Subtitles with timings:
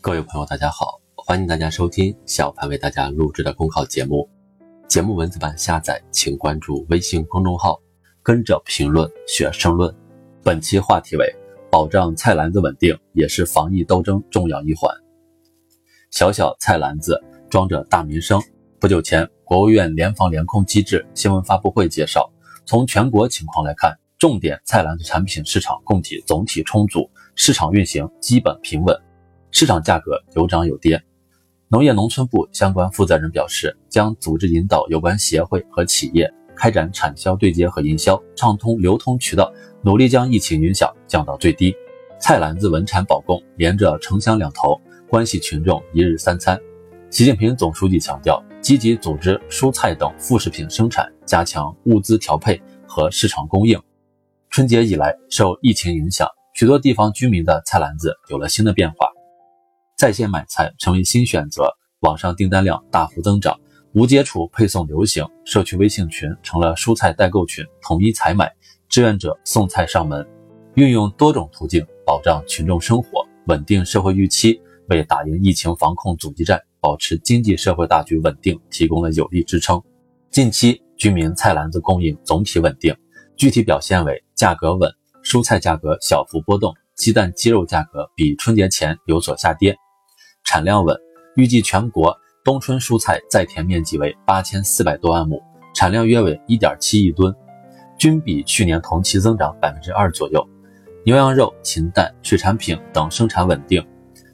[0.00, 4.30] 各位朋友，大家好，欢迎大家收听小潘为大家录制的公考节目。
[4.86, 7.76] 节目文字版下载，请关注微信公众号，
[8.22, 9.92] 跟着评论学申论。
[10.44, 11.28] 本期话题为：
[11.68, 14.88] 保障菜篮子稳定，也是防疫斗争重要一环。
[16.12, 17.20] 小小菜篮子
[17.50, 18.40] 装着大民生。
[18.78, 22.30] 不久前，国务院联防联控机制新闻发布会介绍，
[22.64, 28.96] 从全国情况来看，重点菜篮子产品市场供给总体充足，市场运行基本平稳。
[29.50, 31.02] 市场价格有涨有跌。
[31.68, 41.74] 农业农村部相关负责人表示，将组织引导有关协会和企业开展产销对接和营销，畅通流通渠道，努力将疫情影响降到最低。
[42.20, 46.58] 菜篮子稳产保供连着城乡两头，关系群众一日三餐。
[47.10, 53.80] 习近平总书记强调，积极组织蔬菜等副食品生产，加强物资调配和市场供应。
[54.50, 59.07] 春节以来，受疫情影响，许多地方居民的菜篮子有了新的变化。
[59.98, 61.68] 在线买菜成为新选择，
[62.02, 63.58] 网上订单量大幅增长，
[63.94, 68.48] 无接触配送流行，社区微信群成了蔬菜代购群，统一采买，
[68.88, 70.24] 志愿者送菜上门，
[70.74, 79.82] 运用多种途径保障群众生活，稳定社会预期，为打赢疫情防控阻击战、保持经济社会大局稳定提供了有力支撑。
[80.30, 82.96] 近期居民菜篮子供应总体稳定，
[83.36, 84.88] 具体表现为价格稳，
[85.24, 89.76] 蔬菜价格小幅波动，鸡蛋、鸡肉价格比春节前有所下跌。
[90.44, 90.96] 产量稳，
[91.36, 95.42] 预计全国冬春蔬菜在田面积为八千四百多万亩，
[95.74, 97.34] 产量约为一点七亿吨，
[97.98, 100.46] 均比去年同期增长百分之二左右。
[101.04, 103.86] 牛羊肉、禽蛋、水产品等生产稳定，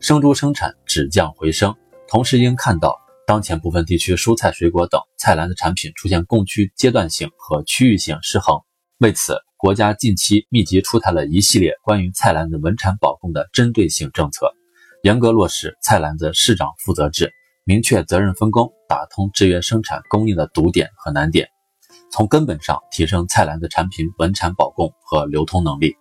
[0.00, 1.74] 生猪生产止降回升。
[2.08, 8.58] 同时，应看到当前部分地区蔬菜、水果等菜篮子产品出现供需阶段性和区域性失衡。
[8.98, 14.52] 为此，国家近期密集出台了一系列关于菜篮子稳产保供的针对性政策。
[15.02, 17.32] 严格落实菜篮子市长负责制，
[17.64, 21.48] 明确责任分工，打通制约生产供应的堵点和难点，
[22.10, 25.94] 从根本上提升菜篮子产品稳产保供和流通能力。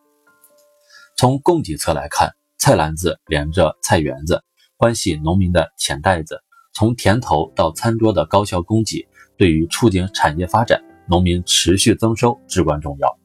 [1.16, 4.44] 从供给侧来看，菜篮子连着菜园子，
[4.78, 6.42] 关系农民的钱袋子，
[6.74, 13.16] 从田头到餐桌的高效供给，对于促进产业发展、农民持续增收至关重要。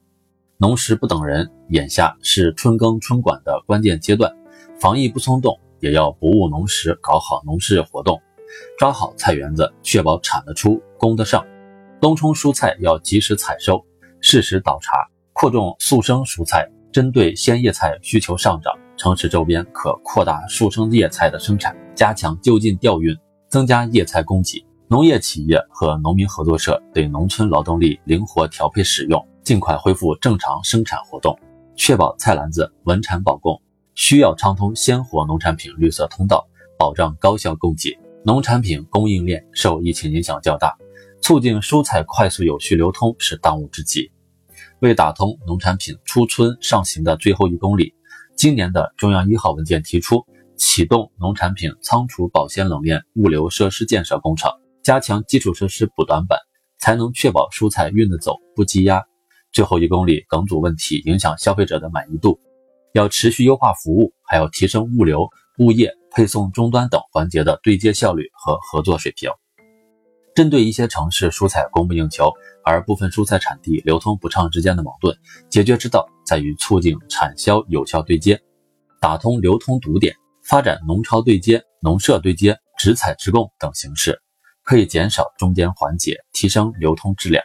[0.59, 4.31] 农时不等人，眼下是春耕春管的关键阶段。
[4.79, 8.21] 防疫不松动，也要不误农时，搞好农事活动，
[8.77, 11.45] 抓好菜园子，确保产得出、供得上。
[12.01, 13.83] 冬充蔬菜要及时采收，
[14.19, 16.69] 适时倒茬，扩种速生蔬菜。
[16.91, 23.17] 针对鲜叶菜需求上涨，城市周边可扩大速生叶菜的生产，加强就近调运，
[23.49, 24.63] 增加叶菜供给。
[24.87, 31.35] 农业企业和农民合作社对农村劳动力灵活调配使用，尽快恢复正常生产活动，
[31.75, 33.59] 确保菜篮子稳产保供。
[33.95, 37.97] 需要畅通鲜活农产品绿色通道，保障高效供给。
[38.25, 40.77] 农产品供应链受疫情影响较大，
[41.21, 44.11] 促进蔬菜快速有序流通是当务之急。
[44.79, 47.93] 为打通农产品出村上行的最后一公里，
[48.35, 50.25] 今年的中央一号文件提出，
[50.57, 54.49] 启动农产品仓储保鲜冷链物流设施建设工程，
[54.83, 56.39] 加强基础设施补短板，
[56.79, 59.03] 才能确保蔬菜运得走不积压。
[59.51, 62.39] 最后一公里梗阻问题影响消费者的满意度。
[62.93, 65.27] 要持续优化服务，还要提升物流、
[65.57, 69.31] 物业、配送终端等环节的对接效率和合作水平。
[70.35, 72.31] 针对一些城市蔬菜供不应求，
[72.63, 75.17] 而部分蔬菜产地流通不畅之间的矛盾，
[75.49, 78.39] 解决之道在于促进产销有效对接，
[79.01, 84.19] 打通流通堵点，发展农超对接、农社对接、直采直供等形式，
[84.63, 87.43] 可以减少中间环节，提升流通质量。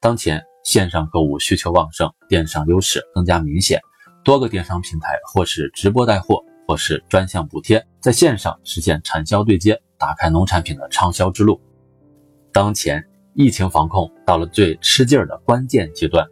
[0.00, 3.80] 当前线上购物需求旺盛，电商优势更加明显。
[4.24, 11.60] 多个电商平台，或是直播带货，或是专项补贴，在线上实现产销对接，打开农产品的畅销之路。
[12.50, 13.04] 当前
[13.34, 16.26] 疫情防控到了最吃劲儿的关键阶段，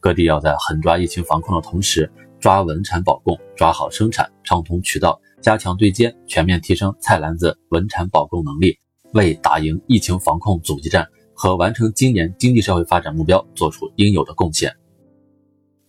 [0.00, 2.10] 各地要在狠抓疫情防控的同时，
[2.40, 8.78] 抓稳产保供，抓好生产，畅通渠道，加强对接，全面提升菜篮子稳产保供能力，
[9.12, 14.74] 为打赢疫情防控阻击战和完成今年经济社会发展目标做出应有的贡献。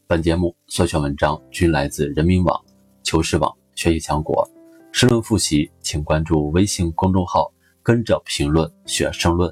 [0.08, 2.64] 本节目所选文章均来自人民网、
[3.02, 4.48] 求是网、学习强国。
[4.92, 9.52] 申论复习，请关注微信公众号，跟着评论学申论。